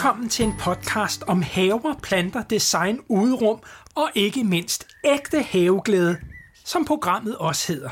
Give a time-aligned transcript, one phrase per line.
[0.00, 3.62] Velkommen til en podcast om haver, planter, design, udrum
[3.94, 6.16] og ikke mindst ægte haveglæde,
[6.64, 7.90] som programmet også hedder.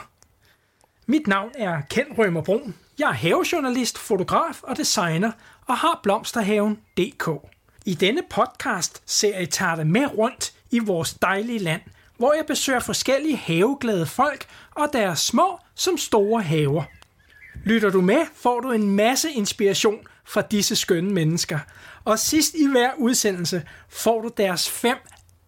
[1.07, 2.75] Mit navn er Kent Rømer Brun.
[2.99, 5.33] Jeg er havejournalist, fotograf og designer
[5.67, 7.29] og har blomsterhaven.dk.
[7.87, 11.81] I denne podcast-serie tager det med rundt i vores dejlige land,
[12.17, 16.83] hvor jeg besøger forskellige haveglade folk og deres små som store haver.
[17.65, 21.59] Lytter du med, får du en masse inspiration fra disse skønne mennesker.
[22.09, 24.97] Og sidst i hver udsendelse får du deres fem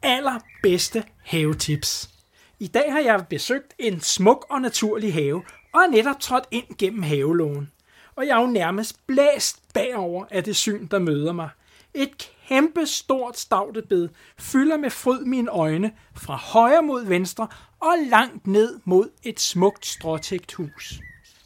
[0.03, 2.11] allerbedste havetips.
[2.59, 5.43] I dag har jeg besøgt en smuk og naturlig have,
[5.73, 7.71] og er netop trådt ind gennem havelågen.
[8.17, 11.49] Og jeg er jo nærmest blæst bagover af det syn, der møder mig.
[11.95, 14.09] Et kæmpe stort stavtebed
[14.39, 17.49] fylder med fryd mine øjne fra højre mod venstre
[17.80, 21.01] og langt ned mod et smukt stråtægt hus.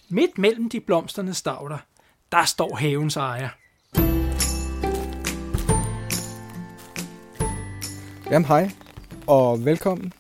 [0.09, 1.79] Midt mellem de blomsterne stavter,
[2.33, 3.49] der står havens ejer.
[8.31, 8.71] Jamen hej,
[9.27, 10.13] og velkommen.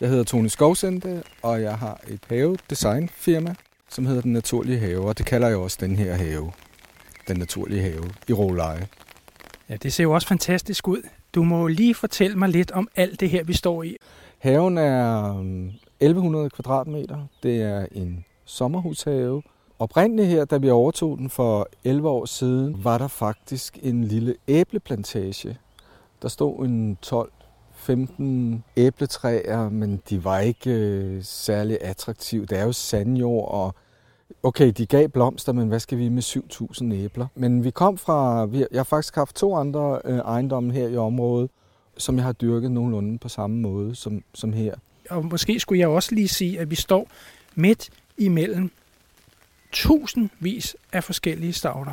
[0.00, 3.54] Jeg hedder Tony Skovsende, og jeg har et have-design-firma,
[3.88, 6.52] som hedder Den Naturlige Have, og det kalder jeg også den her have.
[7.28, 8.86] Den Naturlige Have i Råleje.
[9.68, 11.02] Ja, det ser jo også fantastisk ud.
[11.34, 13.96] Du må lige fortælle mig lidt om alt det her, vi står i.
[14.38, 15.30] Haven er
[16.00, 17.26] 1100 um, kvadratmeter.
[17.42, 19.42] Det er en sommerhushave.
[19.78, 24.34] Oprindeligt her, da vi overtog den for 11 år siden, var der faktisk en lille
[24.48, 25.58] æbleplantage.
[26.22, 27.92] Der stod en 12-15
[28.76, 32.46] æbletræer, men de var ikke øh, særlig attraktive.
[32.46, 33.74] Det er jo sandjord, og
[34.42, 37.26] okay, de gav blomster, men hvad skal vi med 7.000 æbler?
[37.34, 40.96] Men vi kom fra, vi, jeg har faktisk haft to andre øh, ejendomme her i
[40.96, 41.50] området,
[41.98, 44.74] som jeg har dyrket nogenlunde på samme måde som, som her.
[45.10, 47.08] Og måske skulle jeg også lige sige, at vi står
[47.54, 48.70] midt imellem
[49.72, 51.92] tusindvis af forskellige stavter.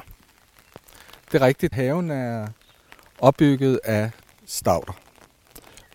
[1.31, 1.73] Det er rigtigt.
[1.73, 2.47] Haven er
[3.19, 4.11] opbygget af
[4.45, 4.93] stavter.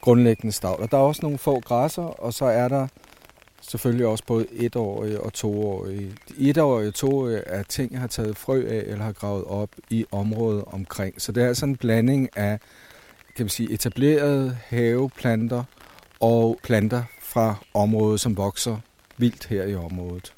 [0.01, 0.87] Grundlæggende stavter.
[0.87, 2.89] Der er også nogle få græsser, og så er der
[3.61, 6.13] selvfølgelig også både etårige og toårige.
[6.29, 9.71] De etårige og toårige er ting, jeg har taget frø af eller har gravet op
[9.91, 11.23] i området omkring.
[11.23, 12.59] Så det er altså en blanding af
[13.37, 15.65] kan man sige, etablerede haveplanter
[16.21, 18.77] og planter fra området, som vokser
[19.17, 20.33] vildt her i området.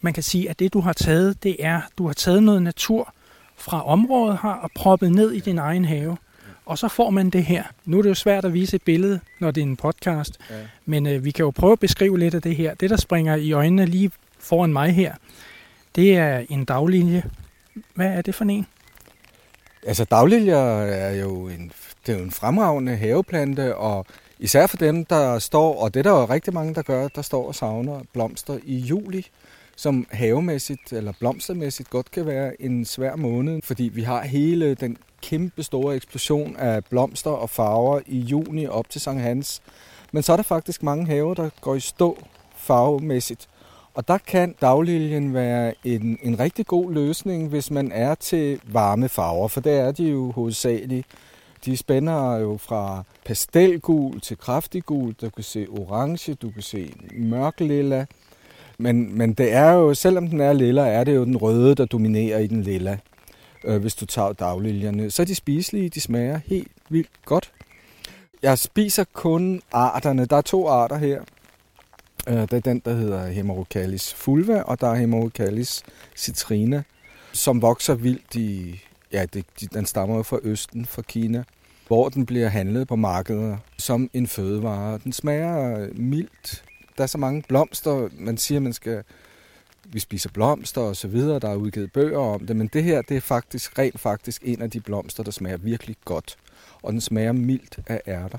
[0.00, 3.14] Man kan sige, at det du har taget, det er, du har taget noget natur
[3.56, 6.16] fra området her og proppet ned i din egen have.
[6.66, 7.64] Og så får man det her.
[7.84, 10.38] Nu er det jo svært at vise et billede, når det er en podcast.
[10.50, 10.54] Ja.
[10.86, 12.74] Men øh, vi kan jo prøve at beskrive lidt af det her.
[12.74, 15.14] Det, der springer i øjnene lige foran mig her,
[15.96, 17.22] det er en daglinje.
[17.94, 18.66] Hvad er det for en?
[19.86, 21.72] Altså dagliljer er jo en,
[22.06, 24.06] det er jo en fremragende haveplante, og
[24.38, 27.22] især for dem, der står, og det der er der rigtig mange, der gør, der
[27.22, 29.26] står og savner blomster i juli,
[29.76, 34.96] som havemæssigt eller blomstermæssigt godt kan være en svær måned, fordi vi har hele den
[35.22, 39.62] kæmpe store eksplosion af blomster og farver i juni op til Sankt Hans.
[40.12, 42.18] Men så er der faktisk mange haver, der går i stå
[42.56, 43.48] farvemæssigt.
[43.94, 49.08] Og der kan dagliljen være en, en rigtig god løsning, hvis man er til varme
[49.08, 51.06] farver, for det er de jo hovedsageligt.
[51.64, 56.92] De spænder jo fra pastelgul til kraftig gul, du kan se orange, du kan se
[57.14, 58.06] mørk lilla.
[58.78, 61.84] Men, men det er jo, selvom den er lilla, er det jo den røde, der
[61.84, 62.98] dominerer i den lilla,
[63.64, 65.10] øh, hvis du tager dagliljerne.
[65.10, 67.52] Så er de spiselige, de smager helt vildt godt.
[68.42, 70.24] Jeg spiser kun arterne.
[70.26, 71.22] Der er to arter her.
[72.28, 75.82] Øh, det er den, der hedder Hemerocallis fulva, og der er Hemerocallis
[76.16, 76.82] citrina,
[77.32, 78.80] som vokser vildt i...
[79.12, 79.44] Ja, det,
[79.74, 81.44] den stammer fra Østen, fra Kina,
[81.86, 84.98] hvor den bliver handlet på markedet som en fødevare.
[85.04, 86.64] Den smager mildt.
[86.98, 88.08] Der er så mange blomster.
[88.12, 89.04] Man siger, man skal
[89.92, 91.38] vi spiser blomster og så videre.
[91.38, 94.62] Der er udgivet bøger om det, men det her, det er faktisk rent faktisk en
[94.62, 96.36] af de blomster, der smager virkelig godt.
[96.82, 98.38] Og den smager mildt af ærter.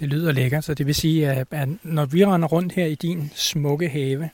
[0.00, 3.30] Det lyder lækkert, så det vil sige, at når vi render rundt her i din
[3.34, 4.30] smukke have,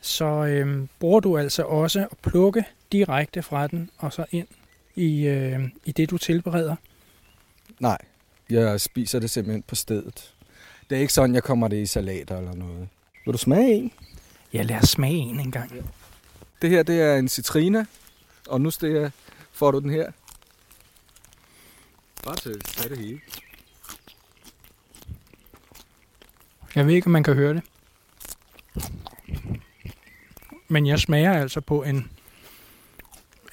[0.00, 4.46] så øhm, bruger du altså også at plukke direkte fra den og så ind
[4.96, 6.76] i, øh, i det, du tilbereder?
[7.80, 7.98] Nej,
[8.50, 10.34] jeg spiser det simpelthen på stedet.
[10.90, 12.88] Det er ikke sådan, jeg kommer det i salater eller noget.
[13.24, 13.92] Vil du smage en?
[14.52, 15.72] Ja, lad os smage en en gang.
[16.62, 17.86] Det her, det er en citrina,
[18.48, 19.10] og nu stiger,
[19.52, 20.12] får du den her.
[22.24, 23.20] Bare til, tag det hele.
[26.74, 27.62] Jeg ved ikke, om man kan høre det.
[30.68, 32.10] Men jeg smager altså på en,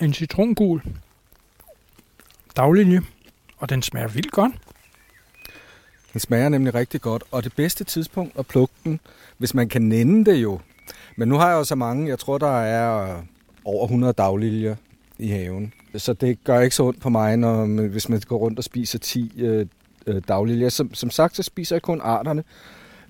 [0.02, 0.84] en citrongul
[2.56, 3.02] daglinje,
[3.58, 4.54] og den smager vildt godt.
[6.16, 9.00] Den smager nemlig rigtig godt, og det bedste tidspunkt at plukke den,
[9.38, 10.60] hvis man kan nænde det jo.
[11.16, 13.22] Men nu har jeg jo så mange, jeg tror der er
[13.66, 14.76] over 100 dagliljer
[15.20, 15.74] i haven.
[15.96, 19.00] Så det gør ikke så ondt på mig, når, hvis man går rundt og spiser
[19.00, 19.66] 10 øh,
[20.08, 20.70] øh, dagliljer.
[20.70, 22.44] Som, som sagt, så spiser jeg kun arterne.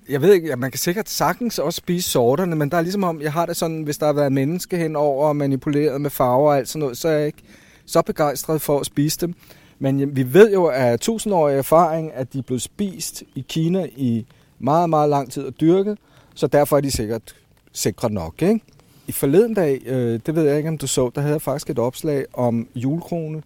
[0.08, 3.04] Jeg ved ikke, ja, man kan sikkert sagtens også spise sorterne, men der er ligesom
[3.04, 6.50] om, jeg har det sådan, hvis der har været menneske henover og manipuleret med farver
[6.50, 7.42] og alt sådan noget, så er jeg ikke
[7.86, 9.34] så begejstret for at spise dem.
[9.78, 14.26] Men vi ved jo af tusindårig erfaring, at de er blevet spist i Kina i
[14.58, 15.98] meget, meget lang tid og dyrket,
[16.34, 17.36] så derfor er de sikkert
[17.72, 18.42] sikre nok.
[18.42, 18.60] Ikke?
[19.06, 21.70] I forleden dag, øh, det ved jeg ikke, om du så, der havde jeg faktisk
[21.70, 23.42] et opslag om julekrone,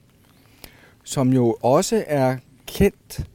[1.04, 2.36] som jo også er
[2.66, 3.26] kendt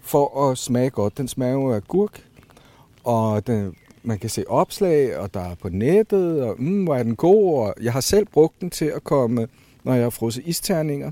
[0.00, 1.18] for at smage godt.
[1.18, 2.24] Den smager jo af gurk,
[3.04, 7.02] og den, man kan se opslag, og der er på nettet, og mm, hvor er
[7.02, 9.48] den god, og jeg har selv brugt den til at komme,
[9.84, 11.10] når jeg har frosset isterninger,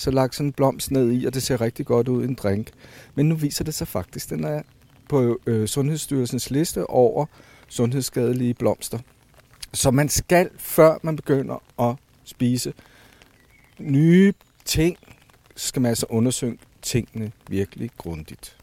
[0.00, 2.34] så lagt sådan en blomst ned i, og det ser rigtig godt ud i en
[2.34, 2.68] drink.
[3.14, 4.62] Men nu viser det sig faktisk, at den er
[5.08, 7.26] på øh, Sundhedsstyrelsens liste over
[7.68, 8.98] sundhedsskadelige blomster.
[9.72, 12.72] Så man skal, før man begynder at spise
[13.78, 14.32] nye
[14.64, 14.96] ting,
[15.56, 18.56] skal man altså undersøge tingene virkelig grundigt.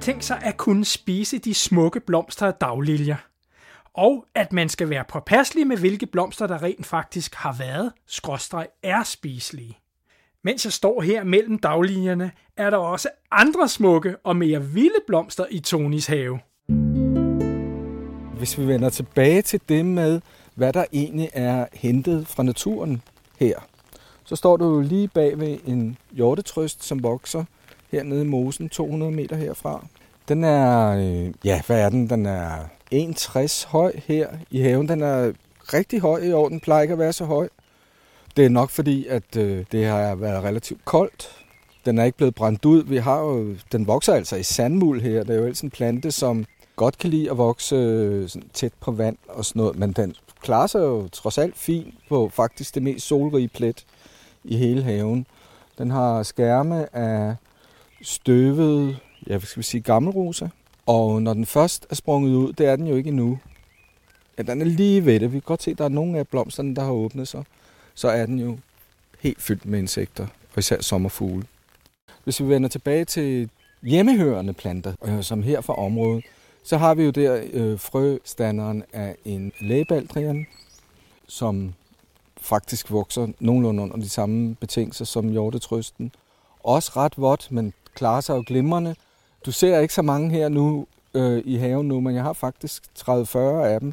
[0.00, 3.16] Tænk sig at kunne spise de smukke blomster af dagliljer.
[3.98, 8.66] Og at man skal være påpasselig med, hvilke blomster, der rent faktisk har været, skråstreg
[8.82, 9.78] er spiselige.
[10.44, 15.44] Mens jeg står her mellem daglinjerne, er der også andre smukke og mere vilde blomster
[15.50, 16.38] i Tonis have.
[18.38, 20.20] Hvis vi vender tilbage til det med,
[20.54, 23.02] hvad der egentlig er hentet fra naturen
[23.38, 23.58] her,
[24.24, 27.44] så står du jo lige bag ved en hjortetrøst, som vokser
[27.92, 29.86] hernede i mosen, 200 meter herfra.
[30.28, 32.10] Den er, øh, ja, hvad er den?
[32.10, 34.88] Den er 1,60 høj her i haven.
[34.88, 35.32] Den er
[35.72, 36.48] rigtig høj i år.
[36.48, 37.48] Den plejer ikke at være så høj.
[38.36, 41.30] Det er nok fordi, at øh, det har været relativt koldt.
[41.84, 42.84] Den er ikke blevet brændt ud.
[42.84, 45.22] Vi har jo, den vokser altså i sandmuld her.
[45.24, 46.44] Det er jo ellers en plante, som
[46.76, 50.14] godt kan lide at vokse øh, sådan tæt på vand og sådan noget, men den
[50.42, 53.84] klarer sig jo trods alt fint på faktisk det mest solrige plet
[54.44, 55.26] i hele haven.
[55.78, 57.36] Den har skærme af
[58.02, 58.96] støvet,
[59.28, 60.48] ja, hvad skal vi sige, gammelrosa.
[60.86, 63.38] Og når den først er sprunget ud, det er den jo ikke endnu.
[64.38, 65.32] Ja, den er lige ved det.
[65.32, 67.44] Vi kan godt se, at der er nogle af blomsterne, der har åbnet sig.
[67.94, 68.58] Så er den jo
[69.20, 71.46] helt fyldt med insekter, og især sommerfugle.
[72.24, 73.50] Hvis vi vender tilbage til
[73.82, 76.24] hjemmehørende planter, øh, som her fra området,
[76.64, 80.46] så har vi jo der øh, frøstanderen af en lægebaldrian,
[81.26, 81.74] som
[82.40, 86.12] faktisk vokser nogenlunde under de samme betingelser som hjortetrøsten.
[86.62, 88.94] Også ret vådt, men klarer sig jo glimrende.
[89.46, 92.82] Du ser ikke så mange her nu øh, i haven nu, men jeg har faktisk
[92.98, 93.92] 30-40 af dem.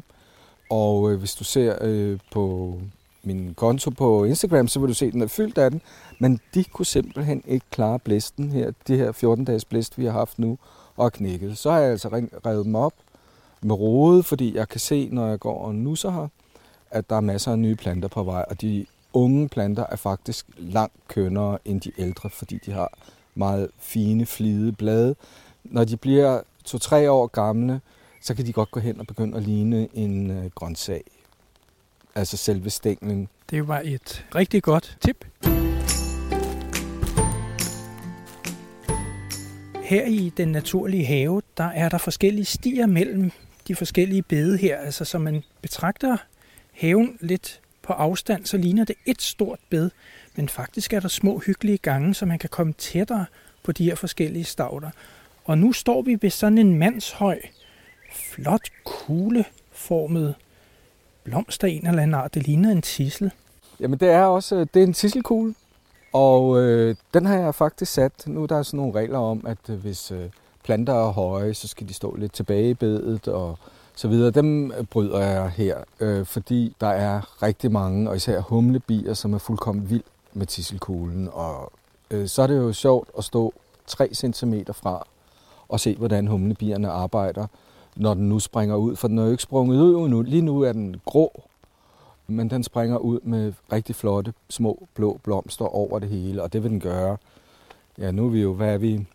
[0.70, 2.74] Og øh, hvis du ser øh, på
[3.22, 5.80] min konto på Instagram, så vil du se, at den er fyldt af den.
[6.18, 10.38] Men de kunne simpelthen ikke klare blæsten her, det her 14-dages blæst, vi har haft
[10.38, 10.58] nu,
[10.96, 11.58] og knækket.
[11.58, 12.08] Så har jeg altså
[12.46, 12.94] revet dem op
[13.62, 16.28] med rode, fordi jeg kan se, når jeg går og nusser her,
[16.90, 20.46] at der er masser af nye planter på vej, og de unge planter er faktisk
[20.56, 22.92] langt kønnere end de ældre, fordi de har
[23.36, 25.14] meget fine, flide blade.
[25.64, 27.80] Når de bliver to-tre år gamle,
[28.20, 31.02] så kan de godt gå hen og begynde at ligne en øh, grøntsag.
[32.14, 33.28] Altså selve stænglen.
[33.50, 35.24] Det var et rigtig godt tip.
[39.82, 43.30] Her i den naturlige have, der er der forskellige stier mellem
[43.68, 44.78] de forskellige bede her.
[44.78, 46.16] Altså, så man betragter
[46.72, 49.90] haven lidt på afstand, så ligner det et stort bed.
[50.36, 53.26] Men faktisk er der små hyggelige gange, så man kan komme tættere
[53.62, 54.90] på de her forskellige stauder.
[55.44, 57.38] Og nu står vi ved sådan en mandshøj,
[58.12, 60.34] flot, kugleformet
[61.24, 62.34] blomster en eller anden art.
[62.34, 63.30] Det ligner en tissel.
[63.80, 65.54] Jamen det er også øh, det er en tisselkugle,
[66.12, 68.12] og øh, den har jeg faktisk sat.
[68.26, 70.30] Nu er der sådan nogle regler om, at øh, hvis øh,
[70.64, 73.58] planter er høje, så skal de stå lidt tilbage i bedet og
[73.94, 74.30] så videre.
[74.30, 79.34] Dem øh, bryder jeg her, øh, fordi der er rigtig mange, og især humlebier, som
[79.34, 81.28] er fuldkommen vildt med tisselkuglen.
[81.32, 81.72] Og
[82.10, 83.54] øh, så er det jo sjovt at stå
[83.86, 85.06] 3 cm fra
[85.68, 87.46] og se, hvordan humlebierne arbejder,
[87.96, 88.96] når den nu springer ud.
[88.96, 90.22] For den er jo ikke sprunget ud endnu.
[90.22, 91.42] Lige nu er den grå,
[92.26, 96.62] men den springer ud med rigtig flotte små blå blomster over det hele, og det
[96.62, 97.16] vil den gøre.
[97.98, 99.06] Ja, nu er vi jo, hvad er vi,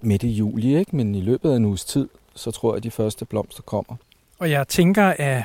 [0.00, 0.96] midt i juli, ikke?
[0.96, 3.96] men i løbet af en uges tid, så tror jeg, at de første blomster kommer.
[4.38, 5.42] Og jeg tænker, at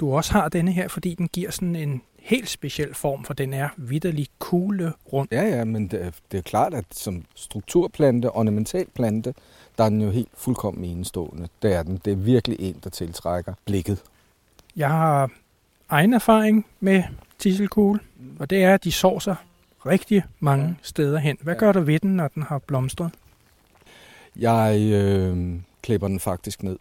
[0.00, 3.52] du også har denne her, fordi den giver sådan en helt speciel form, for den
[3.52, 5.32] er vidderlig kugle rundt.
[5.32, 9.34] Ja, ja, men det er, det er klart, at som strukturplante, ornamentalplante,
[9.78, 11.48] der er den jo helt fuldkommen enestående.
[11.62, 12.00] Det er den.
[12.04, 14.02] Det er virkelig en, der tiltrækker blikket.
[14.76, 15.30] Jeg har
[15.88, 17.02] egen erfaring med
[17.38, 18.00] tisselkugle,
[18.38, 19.36] og det er, at de sår sig
[19.86, 21.38] rigtig mange steder hen.
[21.40, 23.10] Hvad gør du ved den, når den har blomstret?
[24.36, 26.78] Jeg øh, klipper den faktisk ned.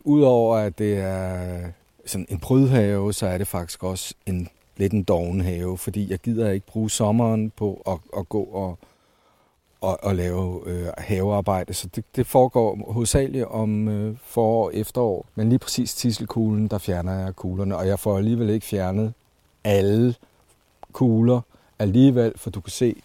[0.00, 1.60] Udover at det er
[2.06, 6.18] sådan en prydhave, så er det faktisk også en lidt en doven have, fordi jeg
[6.18, 8.78] gider ikke bruge sommeren på at, at gå og,
[9.80, 11.74] og, og lave øh, havearbejde.
[11.74, 15.26] Så det, det foregår hovedsageligt om øh, forår og efterår.
[15.34, 19.12] Men lige præcis tisselkuglen, der fjerner jeg kuglerne, og jeg får alligevel ikke fjernet
[19.64, 20.14] alle
[20.92, 21.40] kugler
[21.78, 22.96] alligevel, for du kan se,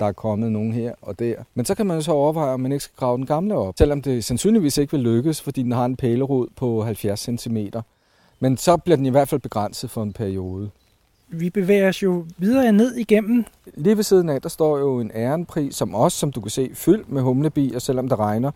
[0.00, 1.34] der er kommet nogen her og der.
[1.54, 3.74] Men så kan man jo så overveje, om man ikke skal grave den gamle op.
[3.78, 7.56] Selvom det sandsynligvis ikke vil lykkes, fordi den har en pælerod på 70 cm.
[8.40, 10.70] Men så bliver den i hvert fald begrænset for en periode.
[11.28, 13.44] Vi bevæger os jo videre ned igennem.
[13.74, 16.70] Lige ved siden af, der står jo en ærenpris, som også, som du kan se,
[16.74, 18.50] fyldt med humlebier, selvom det regner.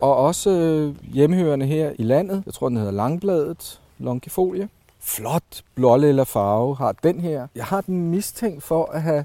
[0.00, 2.42] Og også øh, hjemmehørende her i landet.
[2.46, 4.68] Jeg tror, den hedder Langbladet Longifolie.
[5.00, 7.46] Flot blålilla farve har den her.
[7.54, 9.24] Jeg har den mistænkt for at have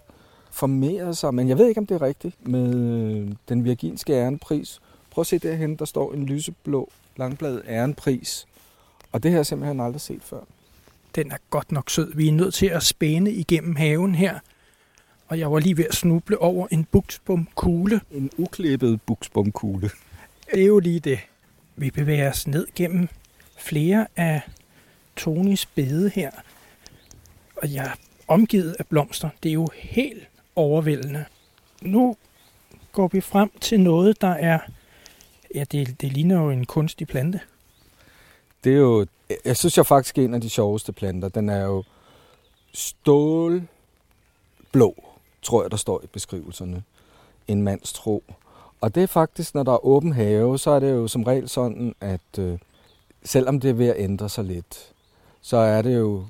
[0.52, 4.80] formeret sig, men jeg ved ikke, om det er rigtigt med øh, den virginske ærenpris.
[5.12, 8.48] Prøv at se derhen, der står en lyseblå langbladet ærenpris.
[9.12, 10.40] Og det har jeg simpelthen aldrig set før.
[11.16, 12.14] Den er godt nok sød.
[12.16, 14.40] Vi er nødt til at spænde igennem haven her.
[15.28, 18.02] Og jeg var lige ved at snuble over en buksbomkugle.
[18.12, 19.90] En uklippet buksbomkugle.
[20.52, 21.20] Det er jo lige det.
[21.76, 23.08] Vi bevæger os ned gennem
[23.58, 24.42] flere af
[25.16, 26.32] Tonys bede her.
[27.56, 27.96] Og jeg er
[28.28, 29.30] omgivet af blomster.
[29.44, 31.26] Det er jo helt overvældende.
[31.82, 32.16] Nu
[32.92, 34.60] går vi frem til noget, der er...
[35.56, 37.40] Ja, det, det ligner jo en kunstig plante.
[38.64, 39.06] Det er jo...
[39.46, 41.30] Jeg synes jeg faktisk er en af de sjoveste planter.
[41.30, 41.84] Den er jo
[42.74, 43.66] stålblå,
[45.42, 46.84] tror jeg, der står i beskrivelserne.
[47.48, 48.24] En mands tro.
[48.82, 51.50] Og det er faktisk, når der er åben have, så er det jo som regel
[51.50, 52.58] sådan, at øh,
[53.24, 54.94] selvom det er ved at ændre sig lidt,
[55.42, 56.26] så er det jo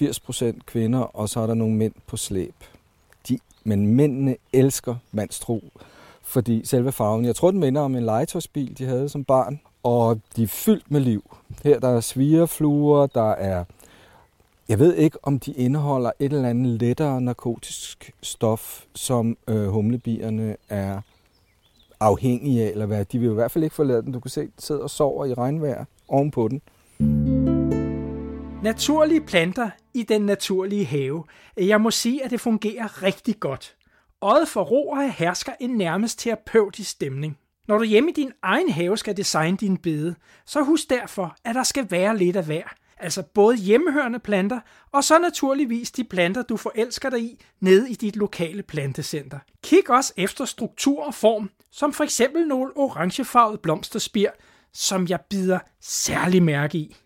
[0.00, 2.54] 80% kvinder, og så er der nogle mænd på slæb.
[3.28, 5.64] De, men mændene elsker mandstro,
[6.22, 10.20] fordi selve farven, jeg tror, den minder om en legetøjsbil, de havde som barn, og
[10.36, 11.36] de er fyldt med liv.
[11.64, 13.64] Her der er svigerfluer, der er,
[14.68, 20.56] jeg ved ikke, om de indeholder et eller andet lettere narkotisk stof, som øh, humlebierne
[20.68, 21.00] er
[22.00, 23.04] afhængige af, eller hvad.
[23.04, 24.12] De vil i hvert fald ikke forlade den.
[24.12, 26.62] Du kan se, de sidder og sover i regnvejr ovenpå den.
[28.62, 31.24] Naturlige planter i den naturlige have.
[31.56, 33.76] Jeg må sige, at det fungerer rigtig godt.
[34.22, 37.38] Øjet for roer hersker en nærmest terapeutisk stemning.
[37.68, 40.14] Når du hjemme i din egen have skal designe din bede,
[40.46, 42.62] så husk derfor, at der skal være lidt af hver.
[42.98, 44.60] Altså både hjemmehørende planter,
[44.92, 49.38] og så naturligvis de planter, du forelsker dig i, nede i dit lokale plantecenter.
[49.62, 54.28] Kig også efter struktur og form, som for eksempel nogle orangefarvede blomsterspir,
[54.72, 56.96] som jeg bider særlig mærke i.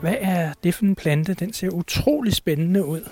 [0.00, 1.34] Hvad er det for en plante?
[1.34, 3.08] Den ser utrolig spændende ud.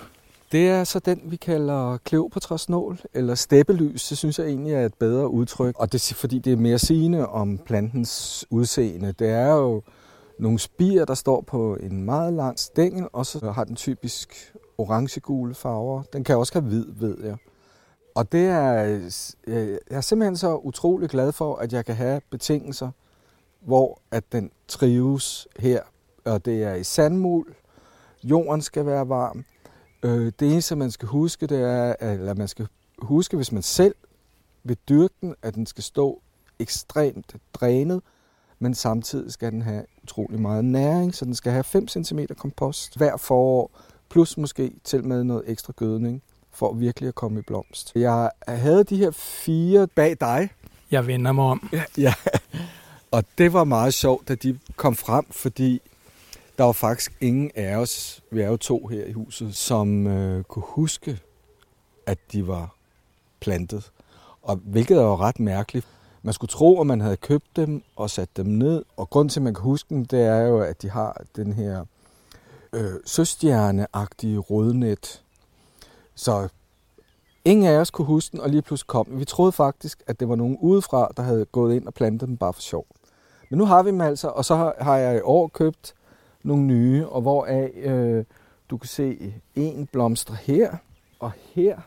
[0.51, 4.07] Det er så den, vi kalder Kleopatrasnål, eller steppelys.
[4.07, 5.75] Det synes jeg egentlig er et bedre udtryk.
[5.79, 9.11] Og det er fordi, det er mere sigende om plantens udseende.
[9.11, 9.81] Det er jo
[10.39, 15.55] nogle spir, der står på en meget lang stængel, og så har den typisk orange-gule
[15.55, 16.03] farver.
[16.13, 17.37] Den kan også have hvid, ved jeg.
[18.15, 18.83] Og det er,
[19.47, 22.91] øh, jeg er simpelthen så utrolig glad for, at jeg kan have betingelser,
[23.59, 25.81] hvor at den trives her.
[26.25, 27.45] Og det er i sandmul.
[28.23, 29.45] Jorden skal være varm.
[30.03, 33.95] Øh, det eneste, man skal huske, det er, eller man skal huske, hvis man selv
[34.63, 36.21] vil dyrke den, at den skal stå
[36.59, 38.01] ekstremt drænet,
[38.59, 42.97] men samtidig skal den have utrolig meget næring, så den skal have 5 cm kompost
[42.97, 43.71] hver forår,
[44.09, 47.91] plus måske til med noget ekstra gødning, for virkelig at komme i blomst.
[47.95, 50.49] Jeg havde de her fire bag dig.
[50.91, 51.69] Jeg vender mig om.
[51.73, 52.13] Ja, ja.
[53.11, 55.81] og det var meget sjovt, da de kom frem, fordi
[56.57, 60.43] der var faktisk ingen af os, vi er jo to her i huset, som øh,
[60.43, 61.19] kunne huske,
[62.05, 62.75] at de var
[63.39, 63.91] plantet.
[64.41, 65.87] Og hvilket er jo ret mærkeligt.
[66.21, 68.85] Man skulle tro, at man havde købt dem og sat dem ned.
[68.97, 71.53] Og grund til, at man kan huske dem, det er jo, at de har den
[71.53, 71.85] her
[72.73, 75.23] øh, søstjerneagtige rødnet.
[76.15, 76.47] Så
[77.45, 80.29] ingen af os kunne huske den, og lige pludselig kom Vi troede faktisk, at det
[80.29, 82.85] var nogen udefra, der havde gået ind og plantet dem bare for sjov.
[83.49, 85.93] Men nu har vi dem altså, og så har jeg i år købt
[86.47, 88.25] nogle nye, og hvoraf øh,
[88.69, 90.77] du kan se en blomster her
[91.19, 91.79] og her.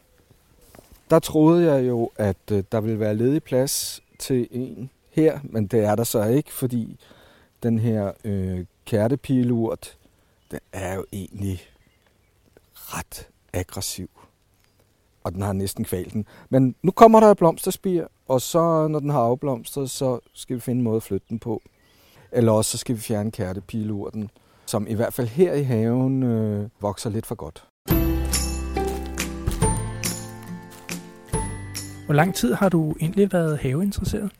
[1.10, 5.66] Der troede jeg jo, at øh, der ville være ledig plads til en her, men
[5.66, 7.00] det er der så ikke, fordi
[7.62, 9.98] den her øh, kærtepilurt,
[10.50, 11.62] den er jo egentlig
[12.74, 14.10] ret aggressiv.
[15.24, 16.26] Og den har næsten kvalt den.
[16.48, 20.60] Men nu kommer der et blomsterspir, og så når den har afblomstret, så skal vi
[20.60, 21.62] finde en måde at flytte den på.
[22.32, 24.30] Eller også så skal vi fjerne kærtepilurten
[24.70, 27.64] som i hvert fald her i haven øh, vokser lidt for godt.
[32.06, 34.30] Hvor lang tid har du egentlig været haveinteresseret?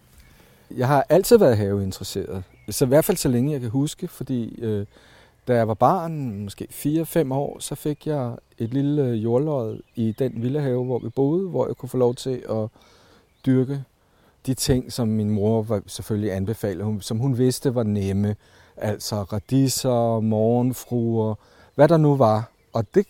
[0.77, 2.43] Jeg har altid været haveinteresseret.
[2.69, 4.87] Så i hvert fald så længe jeg kan huske, fordi øh,
[5.49, 10.43] Da jeg var barn, måske 4-5 år, så fik jeg et lille jordlod i den
[10.43, 12.69] villahave, hvor vi boede, hvor jeg kunne få lov til at
[13.47, 13.85] dyrke
[14.47, 18.37] de ting, som min mor var selvfølgelig anbefalede, som hun vidste var nemme.
[18.81, 21.35] Altså radisser, morgenfruer,
[21.75, 22.51] hvad der nu var.
[22.73, 23.07] Og det,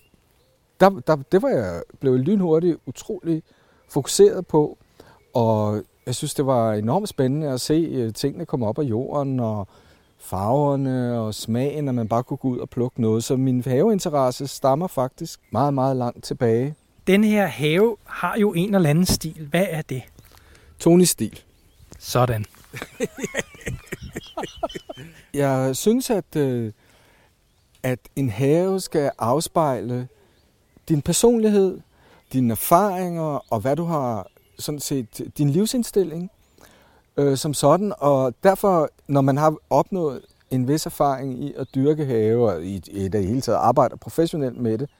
[0.80, 3.42] der, der, det var jeg blev lynhurtigt utrolig
[3.88, 4.78] fokuseret på.
[5.34, 9.40] Og jeg synes, det var enormt spændende at se øh, tingene komme op af jorden,
[9.40, 9.68] og
[10.18, 13.24] farverne og smagen, at man bare kunne gå ud og plukke noget.
[13.24, 16.74] Så min haveinteresse stammer faktisk meget, meget langt tilbage.
[17.06, 19.46] Den her have har jo en eller anden stil.
[19.50, 20.02] Hvad er det?
[20.78, 21.40] Tony-stil.
[21.98, 22.44] Sådan.
[25.34, 26.72] jeg synes, at, øh,
[27.82, 30.08] at en have skal afspejle
[30.88, 31.80] din personlighed,
[32.32, 34.26] dine erfaringer og hvad du har
[34.58, 36.30] sådan set din livsindstilling
[37.16, 37.92] øh, som sådan.
[37.98, 42.82] Og derfor, når man har opnået en vis erfaring i at dyrke have og i,
[42.90, 44.90] i det hele taget arbejder professionelt med det,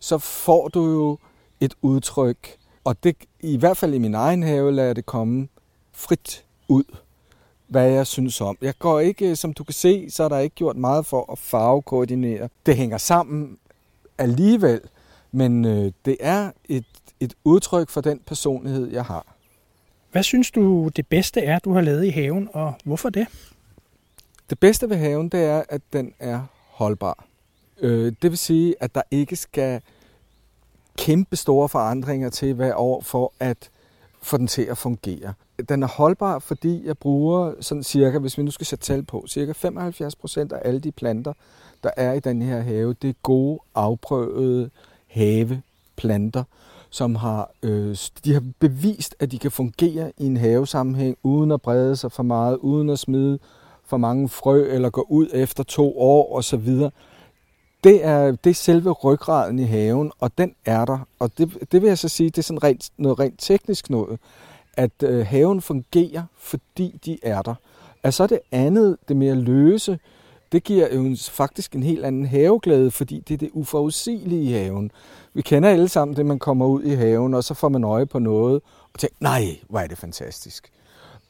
[0.00, 1.18] så får du jo
[1.60, 2.56] et udtryk.
[2.84, 5.48] Og det, i hvert fald i min egen have, lader det komme
[5.92, 6.84] frit ud,
[7.68, 8.56] hvad jeg synes om.
[8.62, 11.38] Jeg går ikke, som du kan se, så er der ikke gjort meget for at
[11.38, 12.48] farvekoordinere.
[12.66, 13.58] Det hænger sammen
[14.18, 14.80] alligevel,
[15.32, 16.84] men øh, det er et,
[17.20, 19.36] et udtryk for den personlighed, jeg har.
[20.12, 23.26] Hvad synes du det bedste er, du har lavet i haven, og hvorfor det?
[24.50, 27.24] Det bedste ved haven, det er, at den er holdbar.
[27.78, 29.80] Øh, det vil sige, at der ikke skal
[30.98, 33.70] kæmpe store forandringer til hver år for at
[34.22, 35.34] få den til at fungere.
[35.68, 39.24] Den er holdbar, fordi jeg bruger sådan cirka, hvis vi nu skal sætte tal på,
[39.28, 41.32] cirka 75 procent af alle de planter,
[41.82, 44.70] der er i den her have, det er gode, afprøvede
[45.10, 46.44] haveplanter,
[46.90, 51.62] som har, øh, de har bevist, at de kan fungere i en havesammenhæng, uden at
[51.62, 53.38] brede sig for meget, uden at smide
[53.86, 56.68] for mange frø, eller gå ud efter to år osv.
[57.84, 60.98] Det er, det er selve ryggraden i haven, og den er der.
[61.18, 64.18] Og det, det vil jeg så sige, det er sådan rent, noget rent teknisk noget,
[64.76, 67.54] at øh, haven fungerer, fordi de er der.
[68.02, 69.98] Altså det andet, det mere løse,
[70.52, 74.90] det giver jo faktisk en helt anden haveglæde, fordi det er det uforudsigelige i haven.
[75.34, 78.06] Vi kender alle sammen det, man kommer ud i haven, og så får man øje
[78.06, 78.60] på noget,
[78.94, 80.72] og tænker, nej, hvor er det fantastisk.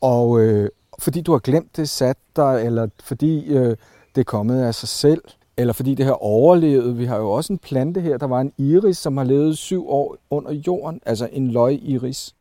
[0.01, 3.77] Og øh, fordi du har glemt det sat dig, eller fordi øh,
[4.15, 5.23] det er kommet af sig selv,
[5.57, 6.99] eller fordi det har overlevet.
[6.99, 9.89] Vi har jo også en plante her, der var en iris, som har levet syv
[9.89, 12.35] år under jorden, altså en løg-iris,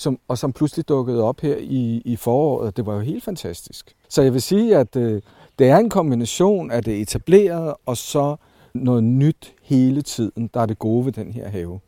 [0.00, 2.76] som, og som pludselig dukkede op her i, i foråret.
[2.76, 3.94] Det var jo helt fantastisk.
[4.08, 5.22] Så jeg vil sige, at øh,
[5.58, 8.36] det er en kombination af det etablerede og så
[8.74, 11.80] noget nyt hele tiden, der er det gode ved den her have.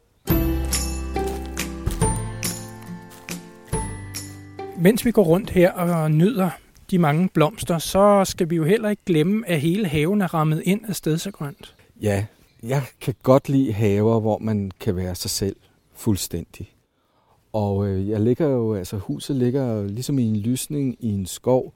[4.78, 6.50] Mens vi går rundt her og nyder
[6.90, 10.62] de mange blomster, så skal vi jo heller ikke glemme, at hele haven er rammet
[10.64, 11.76] ind af stedsegrønt.
[12.02, 12.26] Ja,
[12.62, 15.56] jeg kan godt lide haver, hvor man kan være sig selv
[15.94, 16.71] fuldstændig.
[17.52, 21.72] Og øh, jeg ligger jo, altså huset ligger ligesom i en lysning i en skov,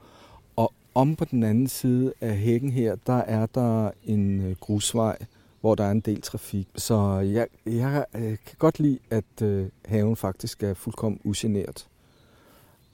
[0.56, 5.18] og om på den anden side af hækken her, der er der en øh, grusvej,
[5.60, 6.68] hvor der er en del trafik.
[6.76, 11.88] Så jeg, jeg kan godt lide, at øh, haven faktisk er fuldkommen ugeneret.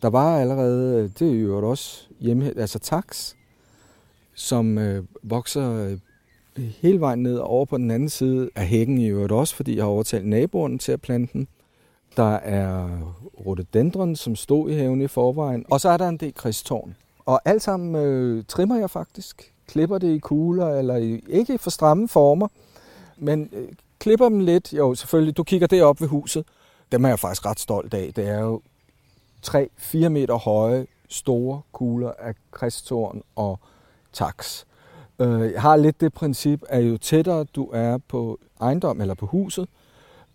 [0.03, 3.35] Der var allerede, øh, det er jo også hjemme, altså tax,
[4.35, 5.99] som øh, vokser øh,
[6.65, 9.85] hele vejen ned over på den anden side af hækken i øvrigt også, fordi jeg
[9.85, 11.49] har overtalt naboerne til at plante den.
[12.17, 12.89] Der er
[13.47, 16.97] rhododendron, som stod i haven i forvejen, og så er der en del kristtårn.
[17.27, 19.53] Og alt sammen øh, trimmer jeg faktisk.
[19.67, 22.49] Klipper det i kugler, eller i, ikke i for stramme former,
[23.17, 24.73] men øh, klipper dem lidt.
[24.73, 26.45] Jo, selvfølgelig, du kigger det op ved huset.
[26.93, 28.13] Dem er jeg faktisk ret stolt af.
[28.17, 28.61] Det er jo
[29.47, 33.59] 3-4 meter høje, store kugler af kristtorn og
[34.13, 34.67] taks.
[35.19, 39.27] Øh, jeg har lidt det princip, at jo tættere du er på ejendom eller på
[39.27, 39.69] huset,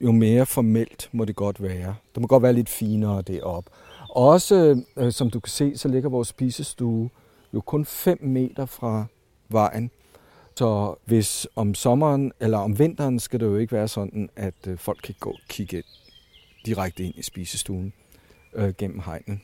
[0.01, 1.95] jo mere formelt må det godt være.
[2.15, 3.71] Det må godt være lidt finere deroppe.
[4.09, 7.09] Også, øh, som du kan se, så ligger vores spisestue
[7.53, 9.05] jo kun 5 meter fra
[9.49, 9.91] vejen.
[10.55, 14.77] Så hvis om sommeren eller om vinteren skal det jo ikke være sådan, at øh,
[14.77, 15.83] folk kan gå og kigge
[16.65, 17.93] direkte ind i spisestuen
[18.53, 19.39] øh, gennem hegnet.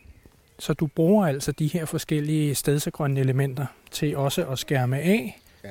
[0.59, 5.69] Så du bruger altså de her forskellige stedsegrønne elementer til også at skærme af ja.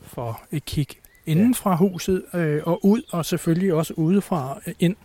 [0.00, 0.86] for et kig
[1.26, 4.96] inden fra huset øh, og ud, og selvfølgelig også udefra øh, ind.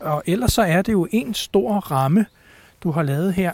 [0.00, 2.26] Og ellers så er det jo en stor ramme,
[2.82, 3.52] du har lavet her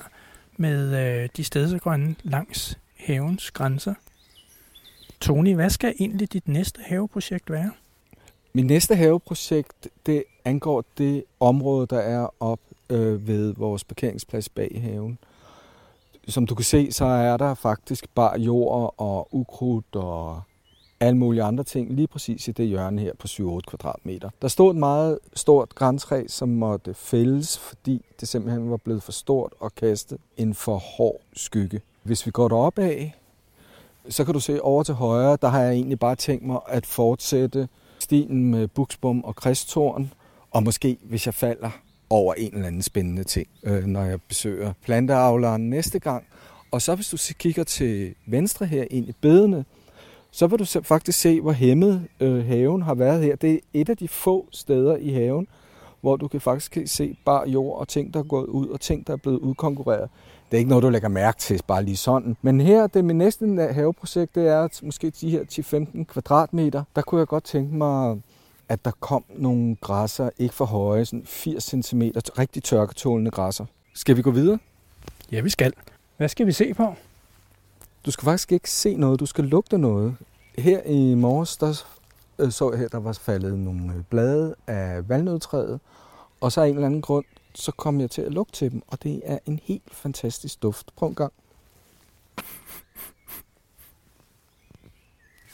[0.57, 3.95] med øh, de stedsegrønne langs havens grænser.
[5.21, 7.71] Tony, hvad skal egentlig dit næste haveprojekt være?
[8.53, 14.81] Min næste haveprojekt, det angår det område, der er op øh, ved vores parkeringsplads bag
[14.83, 15.19] haven.
[16.29, 20.42] Som du kan se, så er der faktisk bare jord og ukrudt og
[21.01, 24.31] alle mulige andre ting, lige præcis i det hjørne her på 7-8 kvadratmeter.
[24.43, 29.13] Der stod et meget stort græntræ, som måtte fældes, fordi det simpelthen var blevet for
[29.13, 31.81] stort og kastet en for hård skygge.
[32.03, 33.15] Hvis vi går derop af,
[34.09, 36.87] så kan du se over til højre, der har jeg egentlig bare tænkt mig at
[36.87, 40.13] fortsætte stien med buksbom og kristtorn,
[40.51, 41.71] og måske, hvis jeg falder
[42.11, 46.25] over en eller anden spændende ting, øh, når jeg besøger planteavleren næste gang.
[46.71, 49.65] Og så hvis du kigger til venstre her ind i bedene,
[50.37, 53.37] så vil du faktisk se, hvor hæmmet øh, haven har været her.
[53.37, 55.46] Det er et af de få steder i haven,
[56.01, 59.07] hvor du kan faktisk se bare jord og ting, der er gået ud, og ting,
[59.07, 60.11] der er blevet udkonkurreret.
[60.51, 62.37] Det er ikke noget, du lægger mærke til, bare lige sådan.
[62.42, 65.42] Men her, det min næste øh, haveprojekt, det er måske de her
[65.96, 66.83] 10-15 kvadratmeter.
[66.96, 68.16] Der kunne jeg godt tænke mig,
[68.68, 72.03] at der kom nogle græsser, ikke for høje, sådan 80 cm,
[72.38, 73.64] rigtig tørketålende græsser.
[73.94, 74.59] Skal vi gå videre?
[75.33, 75.72] Ja, vi skal.
[76.16, 76.94] Hvad skal vi se på?
[78.07, 80.16] Du skal faktisk ikke se noget, du skal lugte noget.
[80.59, 81.85] Her i morges, der
[82.38, 85.81] øh, så jeg her, der var faldet nogle øh, blade af valnødtræet,
[86.40, 88.83] og så af en eller anden grund, så kom jeg til at lugte til dem,
[88.87, 90.90] og det er en helt fantastisk duft.
[90.97, 91.33] Prøv en gang.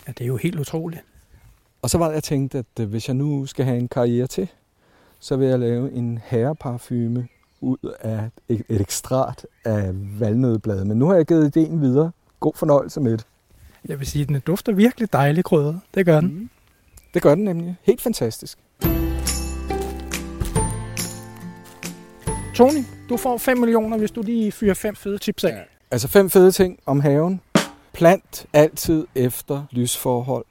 [0.07, 1.05] Ja, det er jo helt utroligt.
[1.83, 4.27] Og så var det, jeg tænkte, at øh, hvis jeg nu skal have en karriere
[4.27, 4.49] til,
[5.19, 7.29] så vil jeg lave en herreparfume
[7.61, 10.85] ud af et, et ekstrat af valnødblade.
[10.85, 12.11] Men nu har jeg givet ideen videre.
[12.43, 13.27] God fornøjelse med det.
[13.89, 15.81] Jeg vil sige, at den dufter virkelig dejligt krydret.
[15.95, 16.35] Det gør den.
[16.35, 16.51] Mm.
[17.15, 17.77] Det gør den nemlig.
[17.83, 18.59] Helt fantastisk.
[22.55, 25.51] Tony, du får 5 millioner, hvis du lige fyrer fem fede tips af.
[25.51, 25.61] Ja.
[25.91, 27.41] Altså fem fede ting om haven.
[27.93, 30.45] Plant altid efter lysforhold.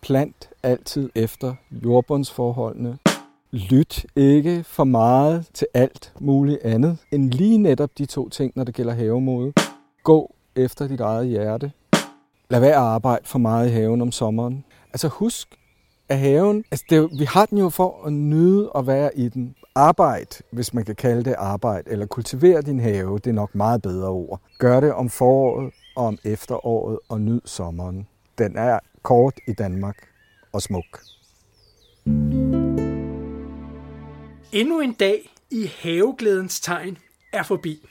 [0.00, 2.98] Plant altid efter jordbundsforholdene.
[3.50, 8.64] Lyt ikke for meget til alt muligt andet end lige netop de to ting, når
[8.64, 9.52] det gælder havemode.
[10.02, 11.72] Gå efter dit eget hjerte.
[12.50, 14.64] Lad være at arbejde for meget i haven om sommeren.
[14.92, 15.48] Altså husk,
[16.08, 19.54] at haven, altså det, vi har den jo for at nyde at være i den.
[19.74, 23.82] Arbejde, hvis man kan kalde det arbejde, eller kultivere din have, det er nok meget
[23.82, 24.40] bedre ord.
[24.58, 28.06] Gør det om foråret og om efteråret og nyd sommeren.
[28.38, 29.96] Den er kort i Danmark
[30.52, 31.00] og smuk.
[34.52, 36.98] Endnu en dag i haveglædens tegn
[37.32, 37.88] er forbi.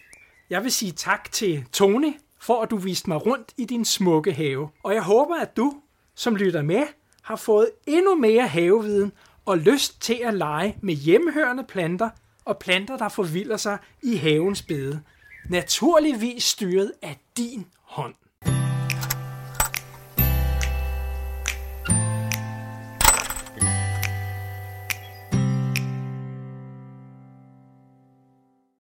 [0.49, 4.33] Jeg vil sige tak til Tone for at du viste mig rundt i din smukke
[4.33, 4.69] have.
[4.83, 5.73] Og jeg håber, at du,
[6.15, 6.83] som lytter med,
[7.21, 9.11] har fået endnu mere haveviden
[9.45, 12.09] og lyst til at lege med hjemmehørende planter
[12.45, 15.01] og planter, der forvilder sig i havens bede.
[15.49, 18.13] Naturligvis styret af din hånd.